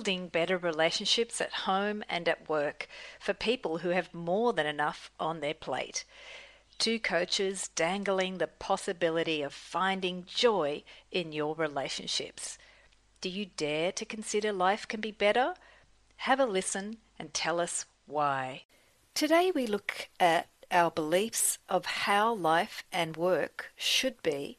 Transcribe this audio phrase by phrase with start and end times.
[0.00, 5.10] building better relationships at home and at work for people who have more than enough
[5.20, 6.06] on their plate.
[6.78, 12.56] Two coaches dangling the possibility of finding joy in your relationships.
[13.20, 15.52] Do you dare to consider life can be better?
[16.16, 18.62] Have a listen and tell us why.
[19.12, 24.56] Today we look at our beliefs of how life and work should be,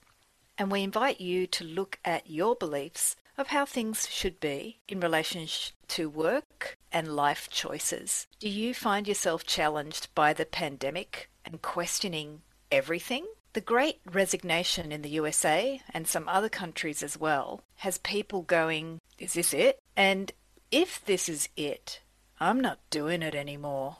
[0.56, 5.00] and we invite you to look at your beliefs of how things should be in
[5.00, 5.48] relation
[5.88, 8.28] to work and life choices.
[8.40, 13.26] Do you find yourself challenged by the pandemic and questioning everything?
[13.54, 19.00] The great resignation in the USA and some other countries as well has people going,
[19.20, 19.80] Is this it?
[19.98, 20.32] And
[20.72, 22.00] if this is it,
[22.40, 23.98] I'm not doing it anymore.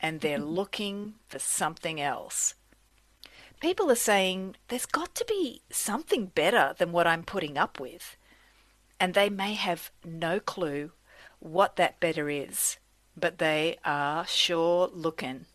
[0.00, 2.54] And they're looking for something else.
[3.60, 8.16] People are saying, There's got to be something better than what I'm putting up with.
[8.98, 10.92] And they may have no clue
[11.38, 12.78] what that better is,
[13.16, 15.46] but they are sure looking.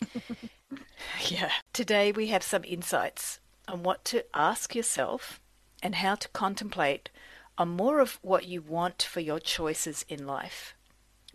[1.28, 1.52] yeah.
[1.72, 3.38] Today we have some insights
[3.68, 5.40] on what to ask yourself
[5.82, 7.10] and how to contemplate
[7.56, 10.74] on more of what you want for your choices in life.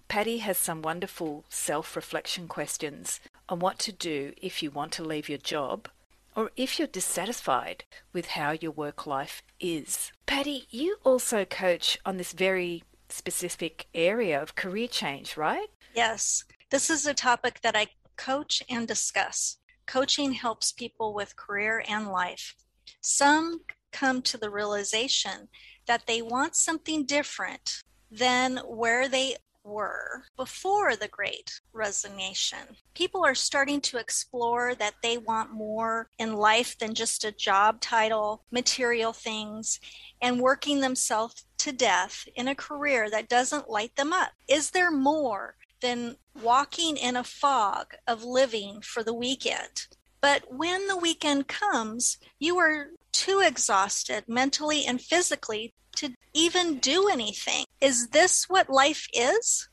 [0.08, 5.03] Patty has some wonderful self reflection questions on what to do if you want to
[5.03, 5.90] leave your job
[6.38, 10.11] or if you're dissatisfied with how your work life is.
[10.27, 15.67] Patty, you also coach on this very specific area of career change, right?
[15.95, 16.45] Yes.
[16.69, 19.57] This is a topic that I coach and discuss.
[19.88, 22.53] Coaching helps people with career and life.
[23.01, 25.47] Some come to the realization
[25.88, 32.59] that they want something different than where they were before the great resignation.
[32.93, 37.81] People are starting to explore that they want more in life than just a job
[37.81, 39.79] title, material things,
[40.21, 44.31] and working themselves to death in a career that doesn't light them up.
[44.47, 49.88] Is there more than walking in a fog of living for the weekend?
[50.22, 57.07] But when the weekend comes, you are too exhausted mentally and physically to even do
[57.07, 57.66] anything.
[57.81, 59.69] Is this what life is?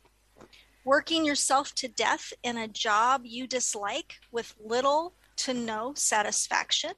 [0.84, 6.92] Working yourself to death in a job you dislike with little to no satisfaction?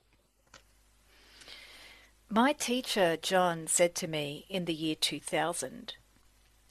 [2.28, 5.94] My teacher, John, said to me in the year 2000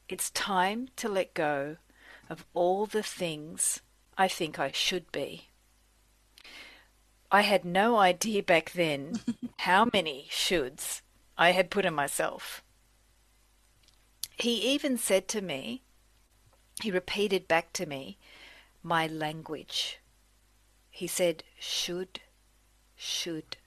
[0.09, 1.77] It's time to let go
[2.29, 3.79] of all the things
[4.17, 5.49] I think I should be.
[7.35, 9.19] I had no idea back then
[9.57, 11.01] how many shoulds
[11.37, 12.63] I had put on myself.
[14.37, 15.83] He even said to me,
[16.81, 18.17] he repeated back to me
[18.81, 19.99] my language.
[20.89, 22.21] He said, should,
[22.95, 23.57] should,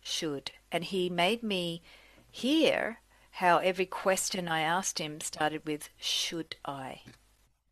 [0.00, 0.52] should.
[0.70, 1.82] And he made me
[2.30, 3.00] hear
[3.42, 7.00] how every question I asked him started with, should I?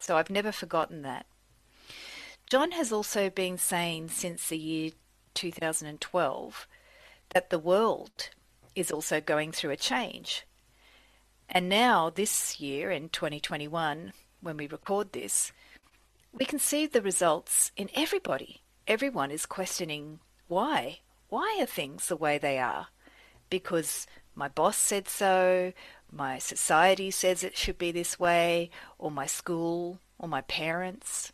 [0.01, 1.25] So I've never forgotten that.
[2.51, 4.91] John has also been saying since the year
[5.37, 6.67] 2012
[7.31, 8.31] that the world
[8.75, 10.47] is also going through a change.
[11.49, 15.53] And now, this year in 2021, when we record this,
[16.33, 18.63] we can see the results in everybody.
[18.89, 21.01] Everyone is questioning why.
[21.29, 22.89] Why are things the way they are?
[23.49, 25.73] Because my boss said so,
[26.11, 31.33] my society says it should be this way, or my school, or my parents.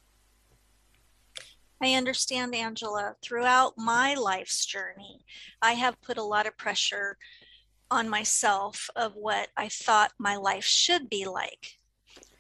[1.83, 3.17] I understand, Angela.
[3.23, 5.25] Throughout my life's journey,
[5.61, 7.17] I have put a lot of pressure
[7.91, 11.79] on myself of what I thought my life should be like.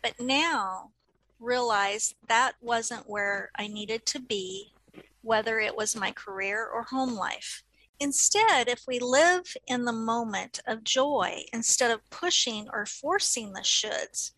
[0.00, 0.92] But now
[1.40, 4.74] realize that wasn't where I needed to be,
[5.22, 7.64] whether it was my career or home life.
[7.98, 13.60] Instead, if we live in the moment of joy instead of pushing or forcing the
[13.60, 14.30] shoulds,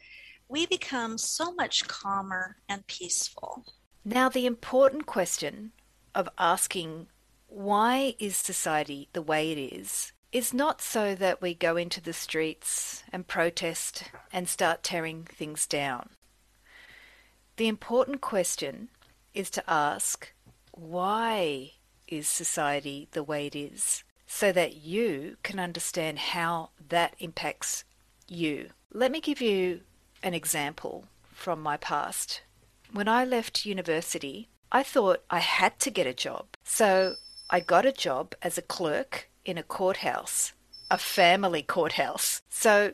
[0.49, 3.65] we become so much calmer and peaceful.
[4.05, 5.73] Now, the important question
[6.15, 7.07] of asking
[7.49, 12.13] why is society the way it is is not so that we go into the
[12.13, 16.11] streets and protest and start tearing things down.
[17.57, 18.89] The important question
[19.33, 20.33] is to ask
[20.73, 21.73] why
[22.09, 27.85] is society the way it is so that you can understand how that impacts
[28.29, 28.71] you.
[28.93, 29.81] Let me give you
[30.23, 32.43] an example from my past.
[32.95, 36.47] When I left university, I thought I had to get a job.
[36.63, 37.17] So
[37.51, 40.53] I got a job as a clerk in a courthouse,
[40.93, 42.43] a family courthouse.
[42.49, 42.93] So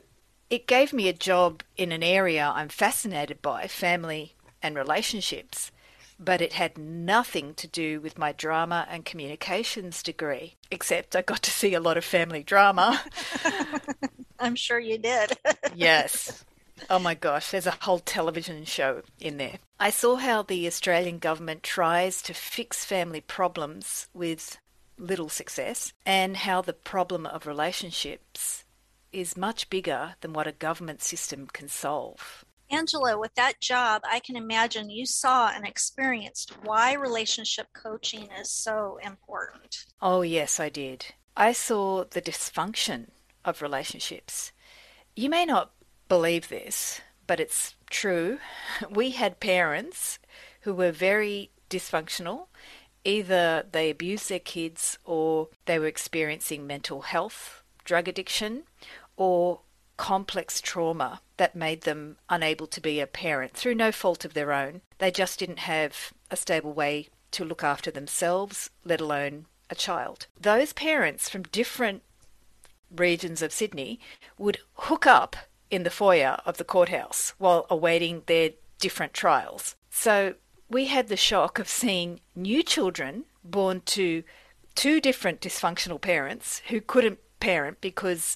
[0.49, 4.33] it gave me a job in an area I'm fascinated by, family
[4.63, 5.71] and relationships,
[6.17, 11.43] but it had nothing to do with my drama and communications degree, except I got
[11.43, 13.03] to see a lot of family drama.
[14.39, 15.37] I'm sure you did.
[15.75, 16.43] yes.
[16.89, 19.59] Oh my gosh, there's a whole television show in there.
[19.79, 24.57] I saw how the Australian government tries to fix family problems with
[24.97, 28.63] little success, and how the problem of relationships
[29.11, 32.45] is much bigger than what a government system can solve.
[32.69, 38.49] Angela, with that job, I can imagine you saw and experienced why relationship coaching is
[38.49, 39.85] so important.
[40.01, 41.07] Oh, yes, I did.
[41.35, 43.07] I saw the dysfunction
[43.43, 44.53] of relationships.
[45.15, 45.71] You may not
[46.11, 48.37] believe this, but it's true.
[48.89, 50.19] We had parents
[50.63, 52.47] who were very dysfunctional.
[53.05, 58.63] Either they abused their kids or they were experiencing mental health, drug addiction,
[59.15, 59.61] or
[59.95, 64.51] complex trauma that made them unable to be a parent through no fault of their
[64.51, 64.81] own.
[64.97, 70.27] They just didn't have a stable way to look after themselves, let alone a child.
[70.37, 72.03] Those parents from different
[72.93, 73.97] regions of Sydney
[74.37, 75.37] would hook up
[75.71, 79.75] in the foyer of the courthouse while awaiting their different trials.
[79.89, 80.35] So
[80.69, 84.23] we had the shock of seeing new children born to
[84.75, 88.35] two different dysfunctional parents who couldn't parent because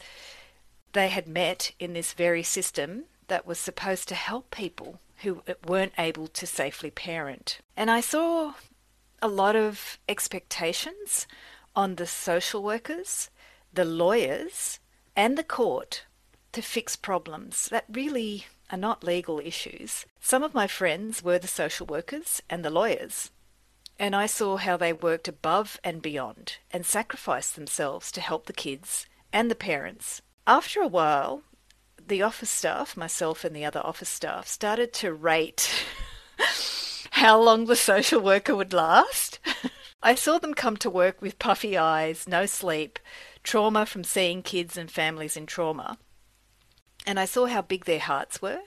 [0.93, 5.93] they had met in this very system that was supposed to help people who weren't
[5.97, 7.59] able to safely parent.
[7.75, 8.53] And I saw
[9.21, 11.27] a lot of expectations
[11.75, 13.29] on the social workers,
[13.73, 14.79] the lawyers,
[15.15, 16.05] and the court
[16.55, 20.05] to fix problems that really are not legal issues.
[20.19, 23.31] Some of my friends were the social workers and the lawyers,
[23.99, 28.53] and I saw how they worked above and beyond and sacrificed themselves to help the
[28.53, 31.41] kids and the parents after a while,
[32.07, 35.71] the office staff, myself and the other office staff, started to rate
[37.11, 39.39] how long the social worker would last.
[40.03, 42.99] I saw them come to work with puffy eyes, no sleep,
[43.41, 45.97] trauma from seeing kids and families in trauma.
[47.05, 48.61] And I saw how big their hearts were,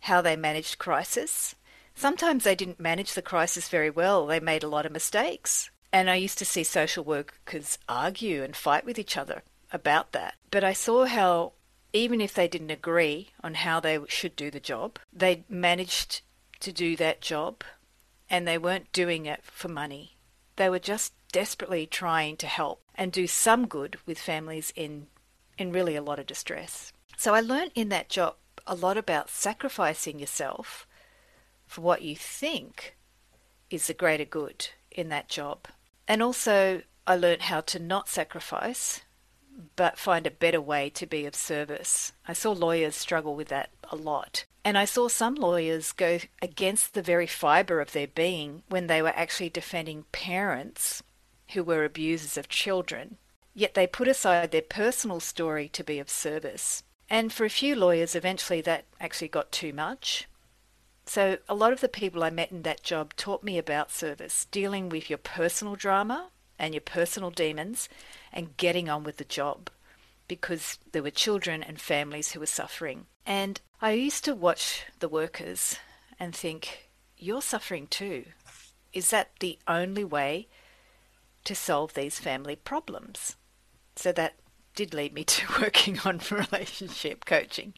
[0.00, 1.54] how they managed crisis.
[1.94, 5.70] Sometimes they didn't manage the crisis very well, they made a lot of mistakes.
[5.92, 9.42] And I used to see social workers argue and fight with each other
[9.72, 10.34] about that.
[10.50, 11.52] But I saw how,
[11.92, 16.22] even if they didn't agree on how they should do the job, they managed
[16.60, 17.64] to do that job
[18.28, 20.16] and they weren't doing it for money.
[20.56, 25.08] They were just desperately trying to help and do some good with families in,
[25.58, 26.92] in really a lot of distress.
[27.20, 28.36] So I learned in that job
[28.66, 30.86] a lot about sacrificing yourself
[31.66, 32.96] for what you think
[33.68, 35.68] is the greater good in that job.
[36.08, 39.02] And also, I learned how to not sacrifice
[39.76, 42.12] but find a better way to be of service.
[42.26, 44.46] I saw lawyers struggle with that a lot.
[44.64, 49.02] And I saw some lawyers go against the very fibre of their being when they
[49.02, 51.02] were actually defending parents
[51.50, 53.18] who were abusers of children.
[53.52, 56.82] Yet they put aside their personal story to be of service.
[57.10, 60.28] And for a few lawyers, eventually that actually got too much.
[61.04, 64.46] So a lot of the people I met in that job taught me about service,
[64.52, 67.88] dealing with your personal drama and your personal demons
[68.32, 69.70] and getting on with the job
[70.28, 73.06] because there were children and families who were suffering.
[73.26, 75.76] And I used to watch the workers
[76.20, 78.26] and think, you're suffering too.
[78.92, 80.46] Is that the only way
[81.44, 83.34] to solve these family problems?
[83.96, 84.34] So that
[84.80, 87.74] did lead me to working on relationship coaching.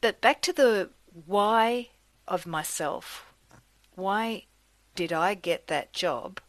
[0.00, 0.90] But back to the
[1.26, 1.90] why
[2.26, 3.32] of myself.
[3.94, 4.46] Why
[4.96, 6.40] did I get that job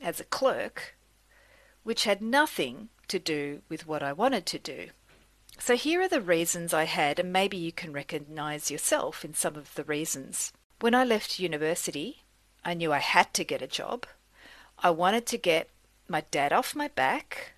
[0.00, 0.96] as a clerk,
[1.82, 4.90] which had nothing to do with what I wanted to do.
[5.58, 9.56] So here are the reasons I had, and maybe you can recognize yourself in some
[9.56, 10.52] of the reasons.
[10.80, 12.22] When I left university,
[12.64, 14.06] I knew I had to get a job.
[14.78, 15.70] I wanted to get
[16.08, 17.54] my dad off my back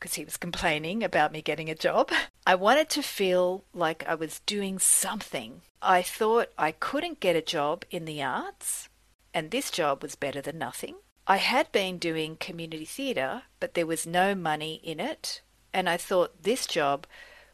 [0.00, 2.10] because he was complaining about me getting a job.
[2.46, 5.60] I wanted to feel like I was doing something.
[5.82, 8.88] I thought I couldn't get a job in the arts,
[9.34, 10.96] and this job was better than nothing.
[11.26, 15.42] I had been doing community theatre, but there was no money in it,
[15.72, 17.06] and I thought this job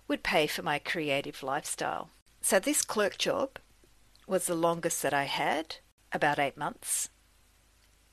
[0.06, 2.10] would pay for my creative lifestyle.
[2.40, 3.58] So this clerk job
[4.28, 5.76] was the longest that I had,
[6.12, 7.10] about eight months.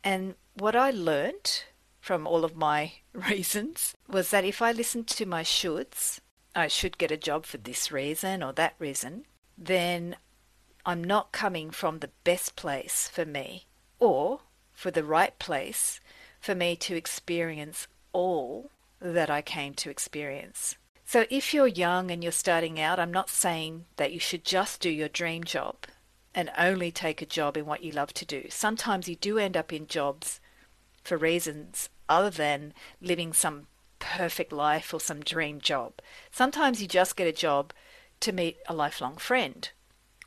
[0.04, 1.66] And what I learnt
[2.03, 6.19] from all of my reasons was that if I listened to my shoulds,
[6.53, 9.24] I should get a job for this reason or that reason,
[9.57, 10.17] then
[10.86, 13.67] I'm not coming from the best place for me.
[14.00, 14.41] Or
[14.74, 16.01] for the right place
[16.41, 18.69] for me to experience all
[19.00, 20.75] that I came to experience.
[21.05, 24.81] So if you're young and you're starting out, I'm not saying that you should just
[24.81, 25.77] do your dream job
[26.36, 28.48] and only take a job in what you love to do.
[28.50, 30.41] Sometimes you do end up in jobs
[31.03, 33.67] for reasons other than living some
[34.00, 35.93] perfect life or some dream job.
[36.31, 37.74] Sometimes you just get a job
[38.19, 39.69] to meet a lifelong friend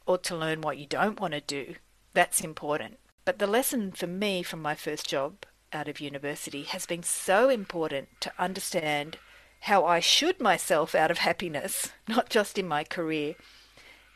[0.07, 1.75] or to learn what you don't want to do.
[2.15, 2.99] That's important.
[3.25, 7.49] But the lesson for me from my first job out of university has been so
[7.49, 9.19] important to understand
[9.61, 13.35] how I should myself out of happiness, not just in my career,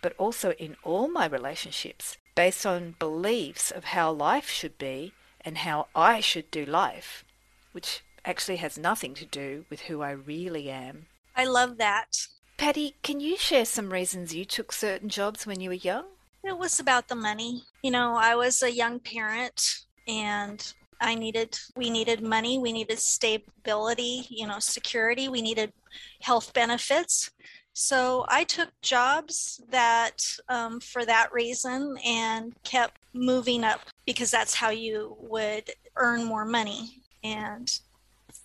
[0.00, 5.12] but also in all my relationships, based on beliefs of how life should be
[5.44, 7.24] and how I should do life,
[7.72, 11.06] which actually has nothing to do with who I really am.
[11.36, 12.26] I love that.
[12.56, 16.04] Patty, can you share some reasons you took certain jobs when you were young?
[16.44, 17.64] It was about the money.
[17.82, 22.98] You know, I was a young parent and I needed, we needed money, we needed
[22.98, 25.72] stability, you know, security, we needed
[26.20, 27.30] health benefits.
[27.72, 34.54] So I took jobs that, um, for that reason, and kept moving up because that's
[34.54, 37.02] how you would earn more money.
[37.22, 37.70] And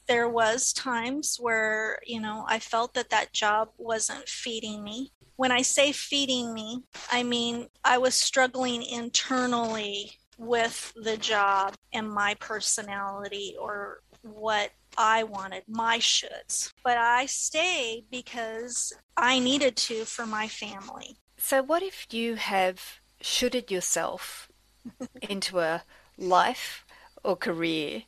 [0.08, 5.52] there was times where you know i felt that that job wasn't feeding me when
[5.52, 12.34] i say feeding me i mean i was struggling internally with the job and my
[12.36, 16.74] personality or what I wanted, my shoulds.
[16.84, 21.18] But I stayed because I needed to for my family.
[21.38, 24.50] So, what if you have shoulded yourself
[25.22, 25.84] into a
[26.18, 26.86] life
[27.24, 28.04] or career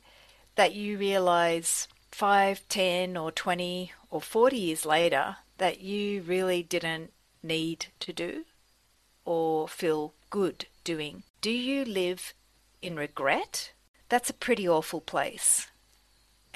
[0.54, 7.12] that you realize five, ten, or 20 or 40 years later that you really didn't
[7.42, 8.44] need to do
[9.24, 11.22] or feel good doing?
[11.40, 12.34] Do you live
[12.80, 13.72] in regret?
[14.08, 15.68] That's a pretty awful place.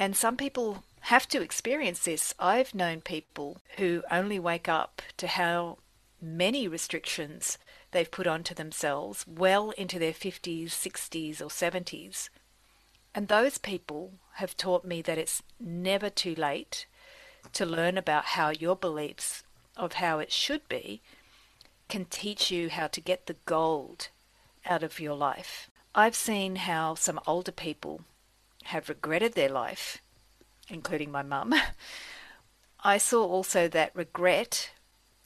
[0.02, 0.82] And some people
[1.12, 2.34] have to experience this.
[2.36, 5.78] I've known people who only wake up to how
[6.20, 7.56] many restrictions
[7.92, 12.30] they've put onto themselves well into their 50s, 60s, or 70s
[13.14, 16.86] and those people have taught me that it's never too late
[17.52, 19.44] to learn about how your beliefs
[19.76, 21.00] of how it should be
[21.88, 24.08] can teach you how to get the gold
[24.66, 25.70] out of your life.
[25.94, 28.00] I've seen how some older people
[28.64, 29.98] have regretted their life,
[30.68, 31.54] including my mum.
[32.84, 34.70] I saw also that regret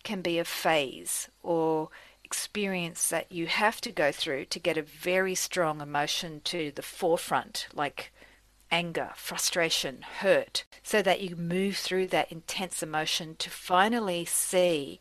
[0.05, 1.89] can be a phase or
[2.23, 6.83] experience that you have to go through to get a very strong emotion to the
[6.83, 8.13] forefront, like
[8.71, 15.01] anger, frustration, hurt, so that you move through that intense emotion to finally see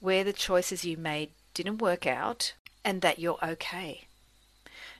[0.00, 4.06] where the choices you made didn't work out and that you're okay.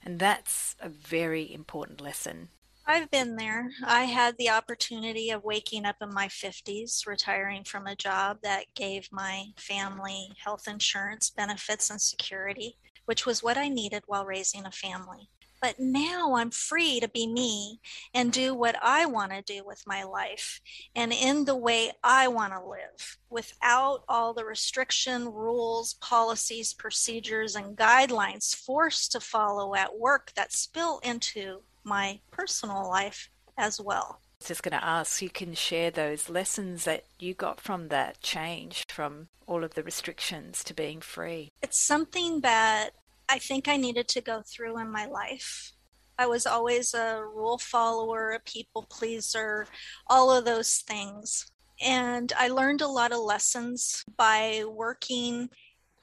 [0.05, 2.49] And that's a very important lesson
[2.85, 3.71] I've been there.
[3.87, 8.75] I had the opportunity of waking up in my 50s, retiring from a job that
[8.75, 14.67] gave my family health insurance benefits and security, which was what I needed while raising
[14.67, 15.29] a family.
[15.61, 17.81] But now I'm free to be me
[18.13, 20.61] and do what I want to do with my life
[20.97, 27.55] and in the way I want to live without all the restriction, rules, policies, procedures,
[27.55, 34.21] and guidelines forced to follow at work that spill into my personal life as well.
[34.21, 37.89] I was just going to ask, you can share those lessons that you got from
[37.89, 41.51] that change from all of the restrictions to being free.
[41.63, 42.91] It's something that
[43.29, 45.73] I think I needed to go through in my life.
[46.19, 49.67] I was always a rule follower, a people pleaser,
[50.09, 51.51] all of those things.
[51.85, 55.49] And I learned a lot of lessons by working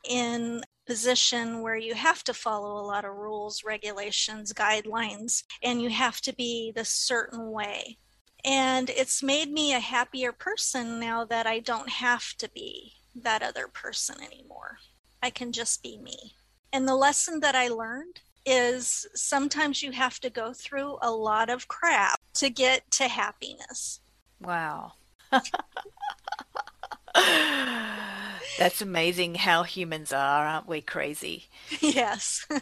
[0.08, 5.90] in position where you have to follow a lot of rules, regulations, guidelines, and you
[5.90, 7.98] have to be the certain way.
[8.44, 13.44] And it's made me a happier person now that I don't have to be that
[13.44, 14.78] other person anymore.
[15.22, 16.36] I can just be me.
[16.72, 21.50] And the lesson that I learned is sometimes you have to go through a lot
[21.50, 24.00] of crap to get to happiness.
[24.42, 24.94] Wow.
[28.58, 31.48] That's amazing how humans are, aren't we crazy?
[31.82, 32.46] Yes.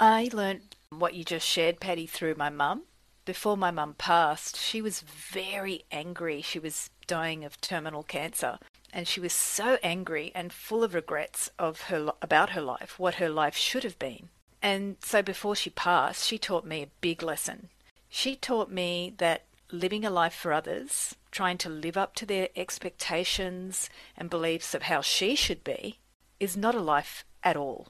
[0.00, 2.84] I learned what you just shared, Patty, through my mum.
[3.26, 6.40] Before my mum passed, she was very angry.
[6.40, 8.58] She was dying of terminal cancer,
[8.92, 13.16] and she was so angry and full of regrets of her about her life, what
[13.16, 14.30] her life should have been.
[14.62, 17.68] And so before she passed, she taught me a big lesson.
[18.08, 22.48] She taught me that living a life for others trying to live up to their
[22.56, 25.98] expectations and beliefs of how she should be
[26.38, 27.88] is not a life at all.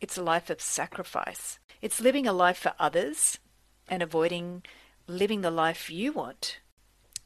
[0.00, 1.58] It's a life of sacrifice.
[1.80, 3.38] It's living a life for others
[3.88, 4.62] and avoiding
[5.06, 6.58] living the life you want.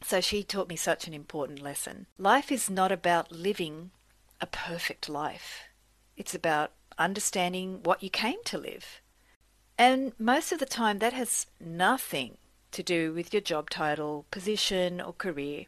[0.02, 2.06] So she taught me such an important lesson.
[2.18, 3.90] Life is not about living
[4.40, 5.64] a perfect life.
[6.16, 9.00] It's about understanding what you came to live.
[9.76, 12.38] And most of the time, that has nothing
[12.72, 15.66] to do with your job title, position, or career,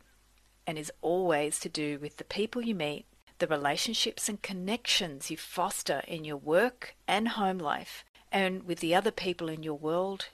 [0.66, 3.06] and is always to do with the people you meet,
[3.38, 8.94] the relationships and connections you foster in your work and home life, and with the
[8.94, 10.28] other people in your world,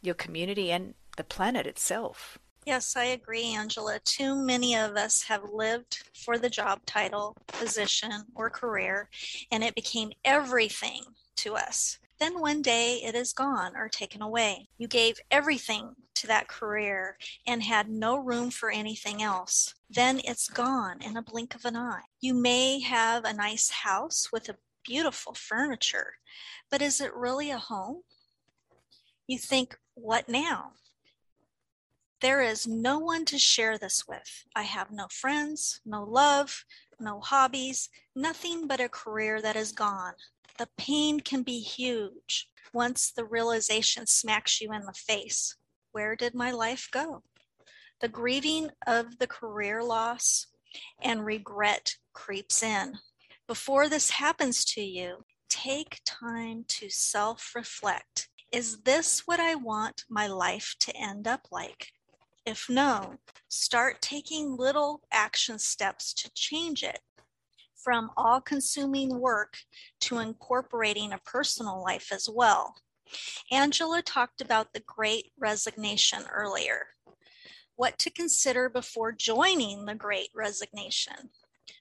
[0.00, 2.38] your community, and the planet itself.
[2.64, 3.98] Yes, I agree, Angela.
[4.04, 9.08] Too many of us have lived for the job title, position, or career,
[9.50, 11.02] and it became everything
[11.36, 11.98] to us.
[12.22, 14.68] Then one day it is gone or taken away.
[14.78, 19.74] You gave everything to that career and had no room for anything else.
[19.90, 22.02] Then it's gone in a blink of an eye.
[22.20, 26.14] You may have a nice house with a beautiful furniture,
[26.70, 28.02] but is it really a home?
[29.26, 30.74] You think, what now?
[32.20, 34.44] There is no one to share this with.
[34.54, 36.64] I have no friends, no love,
[37.00, 40.14] no hobbies, nothing but a career that is gone.
[40.58, 45.56] The pain can be huge once the realization smacks you in the face.
[45.92, 47.22] Where did my life go?
[48.00, 50.46] The grieving of the career loss
[51.00, 52.98] and regret creeps in.
[53.46, 58.28] Before this happens to you, take time to self reflect.
[58.50, 61.92] Is this what I want my life to end up like?
[62.44, 63.18] If no,
[63.48, 67.00] start taking little action steps to change it
[67.82, 69.56] from all consuming work
[70.00, 72.74] to incorporating a personal life as well.
[73.50, 76.86] Angela talked about the great resignation earlier.
[77.76, 81.30] What to consider before joining the great resignation.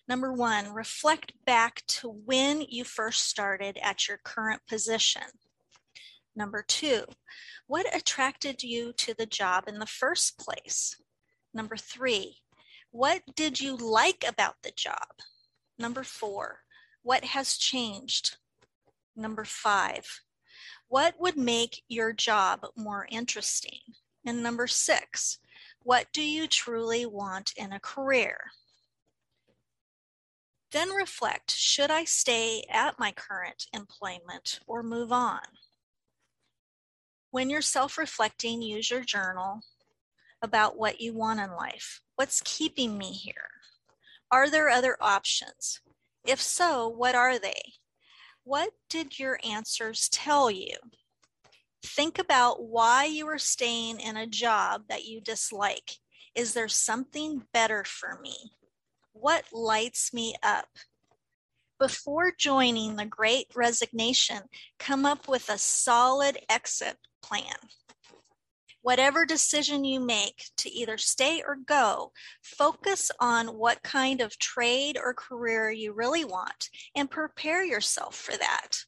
[0.07, 5.23] Number one, reflect back to when you first started at your current position.
[6.35, 7.03] Number two,
[7.67, 10.95] what attracted you to the job in the first place?
[11.53, 12.37] Number three,
[12.91, 15.21] what did you like about the job?
[15.81, 16.59] Number four,
[17.01, 18.37] what has changed?
[19.15, 20.21] Number five,
[20.87, 23.79] what would make your job more interesting?
[24.23, 25.39] And number six,
[25.81, 28.37] what do you truly want in a career?
[30.71, 35.41] Then reflect should I stay at my current employment or move on?
[37.31, 39.61] When you're self reflecting, use your journal
[40.43, 42.01] about what you want in life.
[42.17, 43.60] What's keeping me here?
[44.31, 45.81] Are there other options?
[46.25, 47.61] If so, what are they?
[48.43, 50.77] What did your answers tell you?
[51.83, 55.97] Think about why you are staying in a job that you dislike.
[56.33, 58.53] Is there something better for me?
[59.11, 60.69] What lights me up?
[61.77, 64.43] Before joining the great resignation,
[64.79, 67.55] come up with a solid exit plan.
[68.81, 72.11] Whatever decision you make to either stay or go,
[72.43, 78.35] focus on what kind of trade or career you really want and prepare yourself for
[78.37, 78.85] that.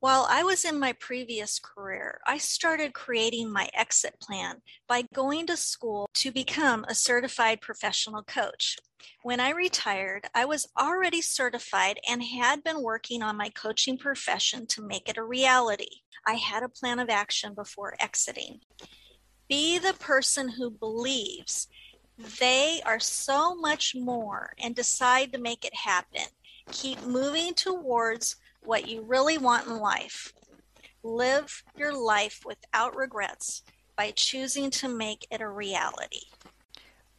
[0.00, 5.46] While I was in my previous career, I started creating my exit plan by going
[5.48, 8.78] to school to become a certified professional coach.
[9.24, 14.66] When I retired, I was already certified and had been working on my coaching profession
[14.68, 16.00] to make it a reality.
[16.26, 18.60] I had a plan of action before exiting.
[19.50, 21.68] Be the person who believes
[22.38, 26.24] they are so much more and decide to make it happen.
[26.70, 30.32] Keep moving towards what you really want in life.
[31.02, 33.62] Live your life without regrets
[33.96, 36.26] by choosing to make it a reality.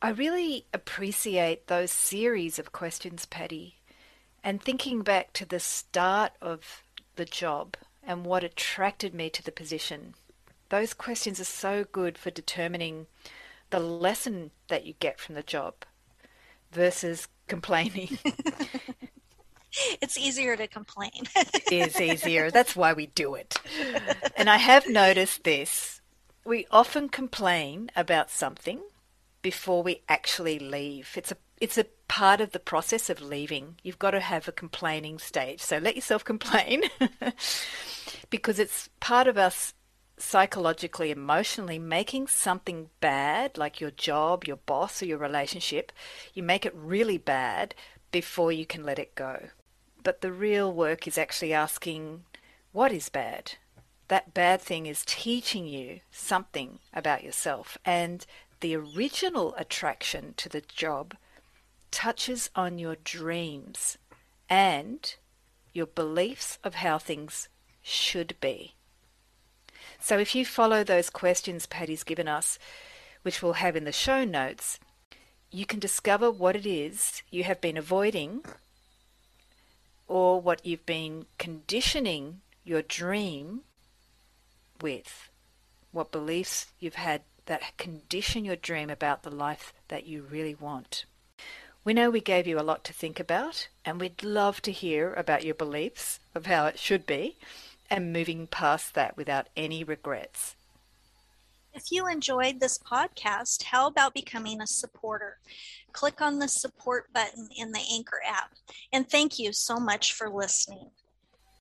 [0.02, 3.76] I really appreciate those series of questions, Patty.
[4.44, 6.84] And thinking back to the start of
[7.16, 10.16] the job and what attracted me to the position,
[10.70, 13.06] those questions are so good for determining
[13.70, 15.86] the lesson that you get from the job
[16.72, 18.18] versus complaining.
[20.02, 21.24] it's easier to complain.
[21.36, 22.52] it is easier.
[22.52, 23.58] That's why we do it.
[24.36, 26.02] And I have noticed this.
[26.46, 28.82] We often complain about something
[29.42, 31.12] before we actually leave.
[31.16, 33.76] It's a it's a part of the process of leaving.
[33.84, 35.62] You've got to have a complaining stage.
[35.62, 36.86] So let yourself complain
[38.32, 39.76] because it's part of us
[40.18, 45.92] psychologically, emotionally making something bad, like your job, your boss, or your relationship,
[46.34, 47.76] you make it really bad
[48.12, 49.50] before you can let it go.
[50.04, 52.24] But the real work is actually asking,
[52.72, 53.54] what is bad?
[54.08, 57.78] That bad thing is teaching you something about yourself.
[57.86, 58.26] And
[58.62, 61.16] the original attraction to the job
[61.92, 63.98] touches on your dreams
[64.50, 65.16] and
[65.74, 67.48] your beliefs of how things
[67.82, 68.76] should be.
[70.00, 72.58] So if you follow those questions Patty's given us,
[73.22, 74.80] which we'll have in the show notes,
[75.52, 78.44] you can discover what it is you have been avoiding
[80.12, 83.62] or what you've been conditioning your dream
[84.82, 85.30] with,
[85.94, 91.06] what beliefs you've had that condition your dream about the life that you really want.
[91.86, 95.14] We know we gave you a lot to think about, and we'd love to hear
[95.14, 97.38] about your beliefs of how it should be
[97.90, 100.56] and moving past that without any regrets.
[101.74, 105.40] If you enjoyed this podcast, how about becoming a supporter?
[105.94, 108.54] Click on the support button in the Anchor app.
[108.92, 110.92] And thank you so much for listening.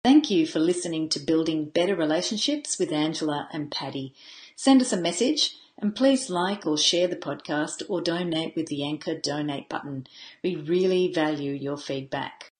[0.02, 4.14] Thank you for listening to Building Better Relationships with Angela and Patty.
[4.56, 8.82] Send us a message and please like or share the podcast or donate with the
[8.84, 10.06] Anchor donate button.
[10.42, 12.52] We really value your feedback.